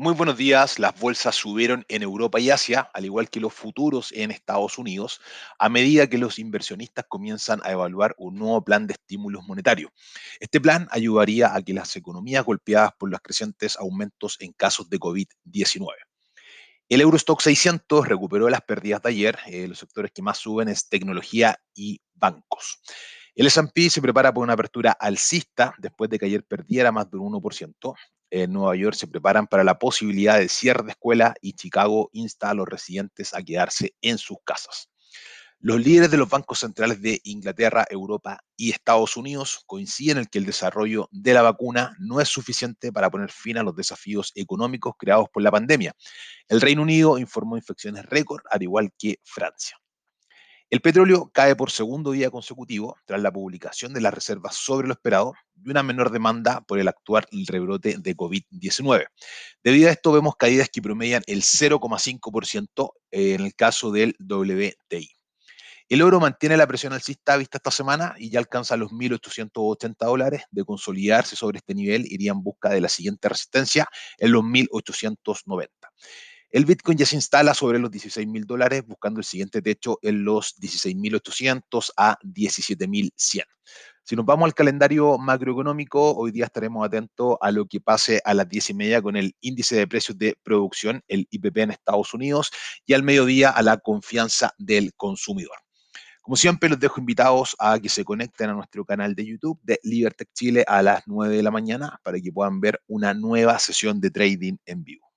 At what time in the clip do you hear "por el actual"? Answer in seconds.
56.60-57.26